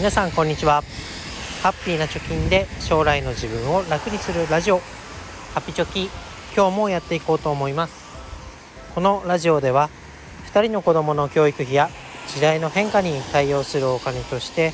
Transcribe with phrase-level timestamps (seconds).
[0.00, 0.82] 皆さんこんにちは。
[1.62, 4.80] ハッピーな貯金で将来の自分を楽にするラジオ。
[5.52, 6.08] ハピチョキ
[6.56, 7.92] 今日もやっていこうと思います。
[8.94, 9.90] このラジオでは
[10.54, 11.90] 2人の子供の教育費や
[12.28, 14.72] 時代の変化に対応するお金として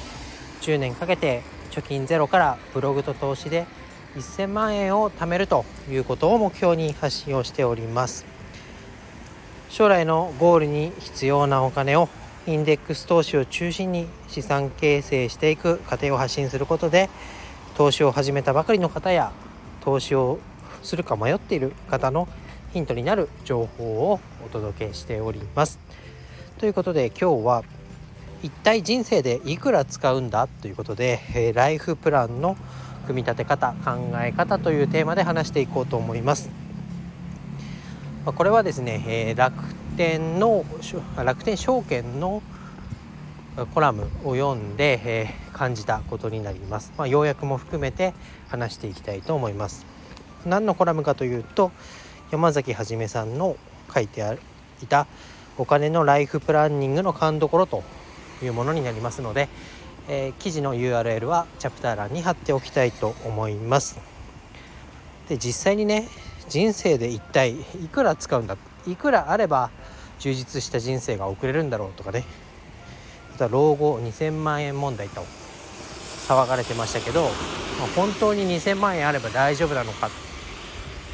[0.61, 3.66] 10年かけて貯金ゼロからブログと投資で
[4.15, 8.24] 1000万円を貯めるということを目標に発信をしております。
[9.70, 12.09] 将来のゴールに必要なお金を
[12.46, 17.10] インデックス投資を中心に資産形成していく過程を発信することで
[17.77, 19.32] 投資を始めたばかりの方や
[19.80, 20.38] 投資を
[20.82, 22.28] するか迷っている方の
[22.72, 25.80] ヒントになる情報をお届けしております。
[26.59, 27.64] ということで今日は
[28.42, 32.56] 一体人生でいくら使うんだということで、えライフプランの
[33.06, 36.50] 組み立て方考え方というテーマで話していこうと思います。
[38.24, 39.55] これはですね、え楽
[39.96, 40.64] 天の
[41.16, 42.42] 楽天証券の
[43.75, 48.12] コラムを読んで、えー、感じたことになります、まあ、要約も含めて
[48.48, 49.86] 話していきたいと思います。
[50.44, 51.72] 何のコラムかというと
[52.30, 53.56] 山崎はじめさんの
[53.92, 54.38] 書いて
[54.83, 55.06] いた
[55.56, 57.83] お金のライフプランニングの勘どころと
[58.42, 59.48] いうものになりますので、
[60.08, 63.98] えー、記事の URL はチャプター欄に貼っておきたいと思います。
[65.28, 66.06] で実際にね
[66.48, 68.56] 人生で一体いくら使うんだ
[68.87, 69.70] いくらあれば
[70.19, 72.25] 充実した人生が送れるんだろうとかね。
[73.34, 75.25] あとは老後2000万円問題と
[76.27, 77.31] 騒がれてましたけど、まあ、
[77.95, 80.11] 本当に2000万円あれば大丈夫なのか。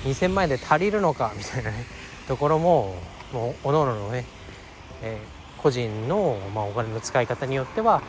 [0.04, 1.84] 2000万円で足りるのかみたいなね。
[2.28, 2.94] ところも
[3.32, 4.24] もうおのおののね、
[5.02, 8.02] えー、個人の、まあ、お金の使い方によっては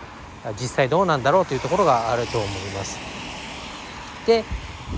[0.59, 2.99] 実際どうなんだろうというところがあると思います。
[4.25, 4.43] で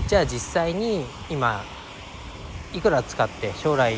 [0.08, 1.64] じゃあ実際に今
[2.74, 3.96] いくら使って将来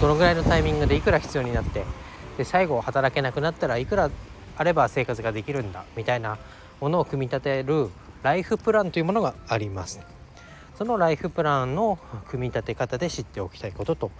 [0.00, 1.84] どのぐらいのタイミングでいくら必要になって
[2.38, 4.10] で最後働けなくなったらいくら
[4.56, 6.38] あれば生活ができるんだみたいな
[6.80, 7.90] ものを組み立てる
[8.22, 10.00] ライフプランというものがあります。
[10.76, 14.10] そのライフプランの組み立て方で知っておきたいことと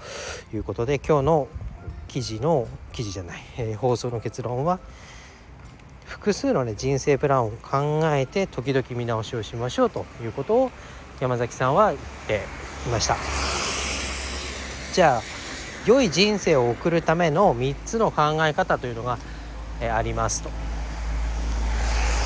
[0.53, 1.49] いうことで今日の
[2.07, 4.79] 記事の記事じゃない、えー、放送の結論は
[6.05, 10.71] 複数のね人生プランを考えて時々見直しをしましょうということを
[11.19, 12.43] 山崎さんは言って
[12.87, 13.17] いました
[14.93, 15.34] じゃあ
[15.87, 19.19] 良い人生を送るための3つの考え方というのが、
[19.81, 20.51] えありますと。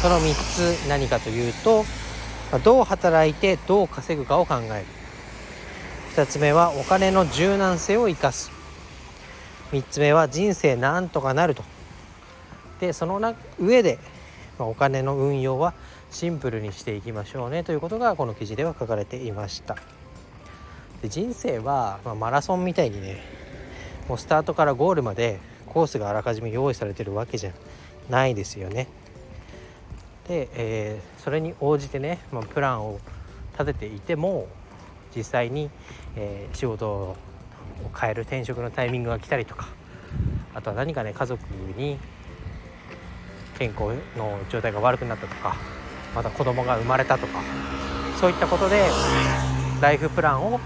[0.02, 0.34] その3
[0.84, 1.84] つ何かというと
[2.62, 4.86] どう働いてどう稼ぐかを考える。
[6.14, 8.50] 2つ目はお金の柔軟性を生かす。
[9.72, 11.64] 3つ目は人生なんとかなると。
[12.80, 13.98] でその上で、
[14.58, 15.74] お金の運用は
[16.10, 19.76] シンプルにしていきましょうねということがこの記事では書かれていました。
[21.02, 23.20] で人生は、まマラソンみたいにね
[24.08, 27.52] もうスタートからゴールまでコースがあらかじめ用意されてるわけじゃ
[28.08, 28.88] ないですよね。
[30.26, 33.00] で、えー、それに応じてね、まあ、プランを
[33.52, 34.46] 立てていても
[35.14, 35.70] 実際に、
[36.16, 37.16] えー、仕事を
[37.98, 39.68] 変える転職のタイミングが来たりとか
[40.54, 41.42] あとは何かね家族
[41.76, 41.98] に
[43.58, 45.56] 健康の状態が悪くなったとか
[46.14, 47.40] また子供が生まれたとか
[48.20, 48.86] そういったことで
[49.80, 50.60] ライフプランを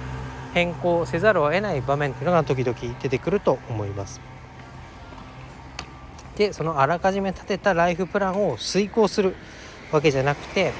[0.54, 4.20] 変更せざるを得ない場面というのが時々出てくると思います。
[6.36, 9.34] でそのあらかじめ立てたライフプランを遂行する
[9.90, 10.72] わけじゃなくて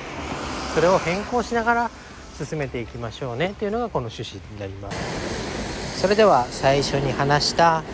[0.74, 1.90] それを変更しながら
[2.38, 6.00] 進めていきましょうねというのがこの趣旨になります。
[6.00, 7.84] それでは最初に話した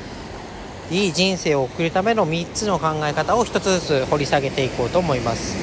[0.90, 5.56] いい人生を送るための3つの考え方を1つずつ掘り下げていこうと思います。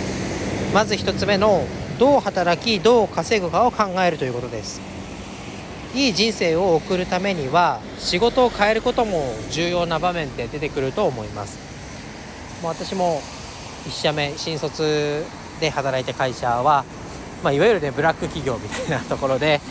[0.74, 1.66] まず1つ目の
[1.98, 4.95] どう働きどう稼ぐかを考えるということです。
[5.96, 11.58] いい人生を送るためには仕事を変えることも重要な場面って出てくると思います。
[12.62, 13.22] もう私も
[13.88, 15.24] 1社目新卒
[15.62, 16.84] で働いた会社は、
[17.44, 19.62] まあ、いわゆるねブラック企業みたいなところで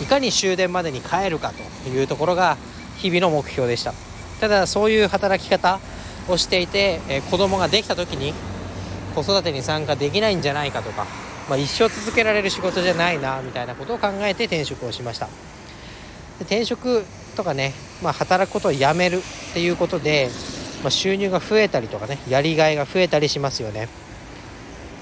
[0.00, 1.52] いかに終電までに帰るか
[1.82, 2.56] というところが
[2.98, 3.92] 日々の目標でした。
[4.40, 5.80] ただそういう働き方
[6.28, 8.34] をしていて、え子供ができた時に
[9.16, 11.06] 子育てに参加できないんじゃないかとか
[11.50, 15.26] まあ、一生続けられる仕事じゃないなみたいなことを考えて転職をしました。
[15.26, 15.32] で
[16.42, 17.04] 転職
[17.36, 17.74] とかね、
[18.04, 20.30] まあ、働くことをやめるっていうことで、
[20.84, 23.88] まあ、収入が増えたりとかねやりがいが増えたりしますよね。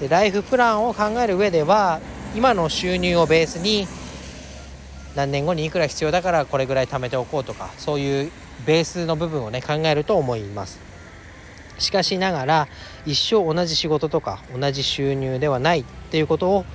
[0.01, 1.99] でライフプランを考える上では
[2.35, 3.87] 今の収入をベースに
[5.15, 8.31] 何年後にいくら必要だからこれぐらい貯めておこうとかそういう
[8.65, 10.88] ベースの部分をね考えると思います。
[11.79, 12.67] しかしながら
[13.05, 16.65] 一生同じ仕事とか同じ収入ではないっていうことを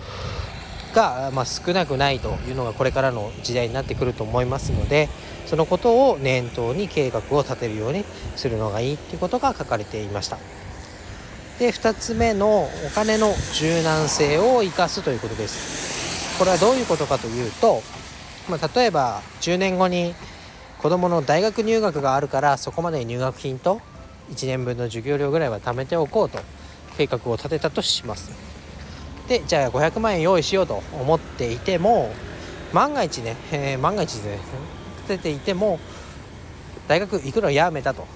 [0.94, 5.08] が、まあ、少なくないというのがこれからの時代になってくると思いますので
[5.46, 8.04] そのことを念頭に計画を立てるように
[8.36, 10.38] するのがいいっていうことが書かれていました。
[11.58, 16.36] で2つ目のお金の柔軟性を生かすということです。
[16.38, 17.82] これはどういうことかというと、
[18.48, 20.14] まあ、例えば10年後に
[20.78, 23.80] 子どもの大学入学があるからそこまで入学金と
[24.30, 26.38] 1年分の授業料ぐらいは貯めておこうと
[26.96, 28.30] 計画を立てたとします。
[29.28, 32.12] でじゃあ500万円用意しようと思っていても
[32.72, 34.38] 万が一ね、えー、万が一です、ね、
[35.08, 35.78] 立てていても
[36.88, 38.06] 大学行くのやめたと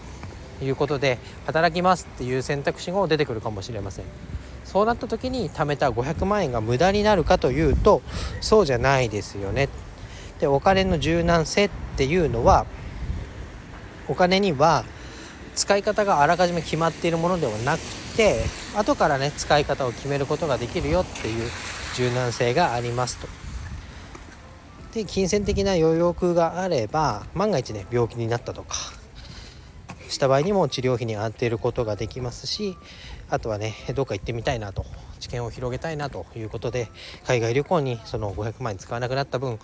[0.63, 4.05] いうことで働きますっていう選択肢が出てくるかもしれません。
[4.65, 8.03] そうなった時に貯めた500万円が無駄になるかというと
[8.43, 9.71] そうじゃないですよね。
[10.41, 12.67] でお金の柔軟性っていうのは
[14.09, 14.85] お金には
[15.59, 17.81] 使い方があらかじめ決まっているものではなく
[18.17, 18.45] て
[18.77, 21.51] 後からね使い方を決めることができるよっていう
[21.97, 23.27] 柔軟性がありますと。
[24.95, 28.77] で金銭的な余力があれば万が一ね病気になったとか
[30.09, 32.77] した場合にも治療費に充てることができますし
[33.29, 34.87] あとはねどっか行ってみたいなと
[35.19, 36.89] 知見を広げたいなということで
[37.27, 39.59] 海外旅行にその500万円使わなくなった分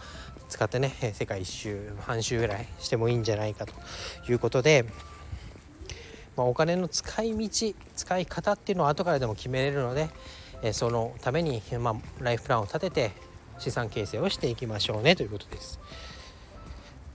[0.49, 3.75] 使ってね世界一周半周ぐらいしてもいいんじゃないかと
[4.29, 4.85] いうことで、
[6.37, 10.09] まあ、お金の使い道使い方っていうのは後からでも決めれるので
[10.63, 13.13] えそのために、まあ、ライフプランを立てて
[13.59, 15.79] 資産形成をしていきましょうねということです。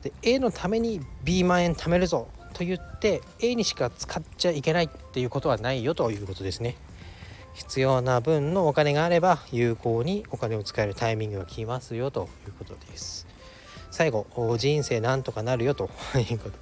[0.04, 6.76] で A のために B 万円貯めるぞと言って A にしか使っちゃいけないっていうことはないよということですね。
[7.56, 13.28] 必要な分のお金があれば有効にお金を使えるタイミングが来ますよということです
[13.92, 14.26] 最後
[14.58, 16.58] 人生なんとかなるよということ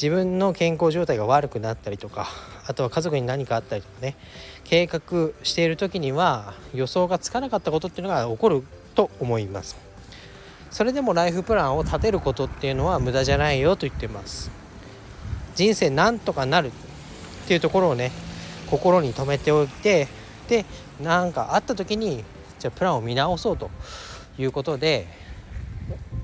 [0.00, 2.26] 自分の健康状態が悪くなったりとか
[2.66, 4.16] あとは家族に何かあったりとかね
[4.64, 5.00] 計画
[5.42, 8.62] している時には予想がつかなかったことっていうのが起こる
[8.94, 9.76] と思います。
[10.70, 14.50] それでもライフプランを立てることっていうのは無駄じゃないよと言ってます。
[15.54, 16.70] 人生なんとかなるっ
[17.46, 18.10] ていうところをね
[18.70, 20.08] 心に留めておいて
[20.48, 20.64] で
[21.02, 22.24] 何かあった時に
[22.58, 23.70] じゃあプランを見直そうと
[24.38, 25.08] いうことで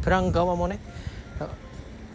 [0.00, 0.78] プラン側もね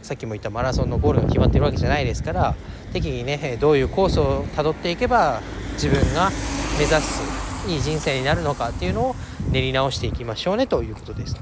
[0.02, 2.56] さっきも言ったマラソンのゴールが決まってるわけじゃないですから
[2.94, 5.42] 適宜ねどういうコースをたどっていけば
[5.74, 6.32] 自分が
[6.78, 7.22] 目指す
[7.70, 9.16] いい人生になるのかっていうのを
[9.52, 11.36] 練り直していきましょうねということです。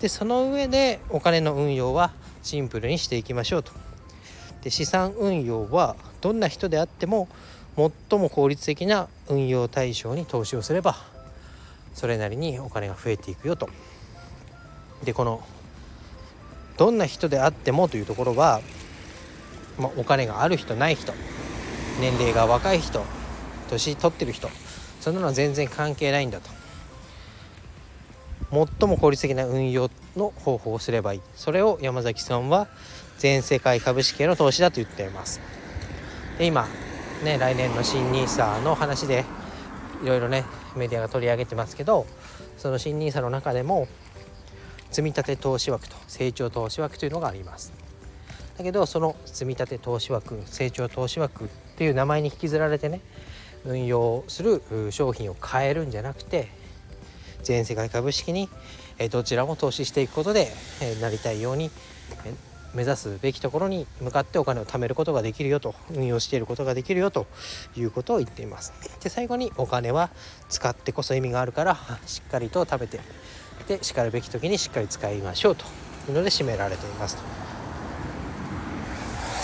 [0.00, 2.12] でその上でお金の運用は
[2.42, 3.72] シンプルにしていきましょうと。
[4.62, 7.28] で資産運用はどんな人であっても
[7.76, 10.96] 最も効率的な運用対象に投資をすれば
[11.94, 13.68] それなりにお金が増えていくよと。
[15.04, 15.42] でこの
[16.78, 18.60] どんな人であってもというところは、
[19.78, 21.12] まあ、お金がある人ない人
[22.00, 23.04] 年齢が若い人
[23.68, 24.48] 年取ってる人
[25.00, 26.58] そんなのは全然関係ないんだと。
[28.50, 31.20] 最も効率的な運用の方法をすればいい。
[31.36, 32.66] それを山崎さんは
[33.18, 35.40] 全世界株式への投資だと言っています。
[36.38, 36.66] で今
[37.24, 39.24] ね、来年の新 NISA の話で
[40.04, 40.44] いろいろね
[40.76, 42.06] メディアが取り上げてますけど
[42.56, 43.88] その新 NISA の中でも
[44.90, 47.72] 積立投資枠と成長投資枠というのがあります。
[48.56, 53.00] だけどその積立投資枠成長投資枠っていう名前に引きずられてね
[53.64, 56.48] 運用する商品を変えるんじゃなくて
[57.42, 58.48] 全世界株式に
[59.10, 60.48] どちらも投資していくことで
[61.00, 61.70] なりたいように
[62.74, 67.26] 目指すべきところに向かってお金を貯めることができるよと運用していることができるよと
[67.76, 68.72] いうことを言っています。
[69.02, 70.10] で最後にお金は
[70.48, 73.00] 使ってこそ意味があるからしっかりと食べて
[73.68, 75.64] でしかるべき時にしっかり使いましょうと。
[76.08, 77.22] いうので締められていますと。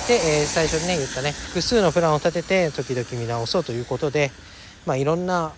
[0.09, 4.31] で、えー、最初にね言ったね複数のプランを立てて時々見直そうということで
[4.85, 5.53] まあいろんな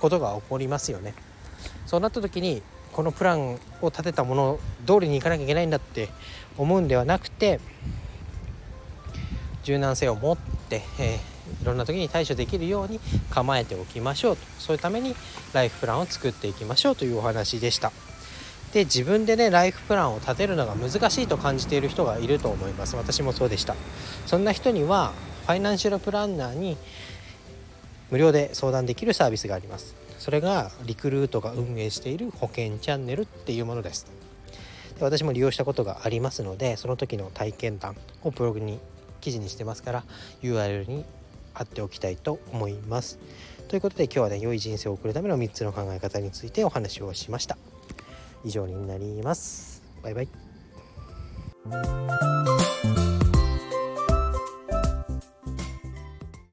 [0.00, 1.14] ことが起こりますよね。
[1.86, 2.62] そうなった時に
[2.92, 6.08] このプランを立てたもの通りにいかなきゃいけないんだって
[6.56, 7.60] 思うんではなくて
[9.62, 11.18] 柔軟性を持って、えー、
[11.62, 13.00] いろんな時に対処できるように
[13.30, 15.14] 構えておきましょうとそういうために
[15.52, 17.92] ライフプランを作っていきましょうというお話でした。
[18.72, 22.96] で自分でねライフプランを立てるのが難しいと感じている人がいると思います。
[22.96, 23.74] 私もそうでした。
[24.26, 25.12] そんな人には
[25.46, 26.76] ファイナンシャルプランナーに
[28.10, 29.94] 無料で相談できるサービスがあります。
[30.18, 34.06] それがリクルートが運営している保険チャンネルっていうものです。
[34.98, 38.78] で私も利用したことがありますのでその時の体験談をブログに
[39.20, 40.04] 記事にしてますから
[40.42, 41.04] URL に
[41.52, 43.18] 貼っておきたいと思います。
[43.68, 47.58] ということで今日はね良い人生を送るための3つの考え方についてお話をしました。
[48.44, 49.82] 以上になります。
[50.02, 50.28] バイバイ。